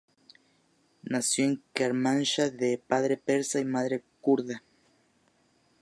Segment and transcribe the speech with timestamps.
[1.03, 4.63] Nació en Kermanshah de padre persa y madre kurda.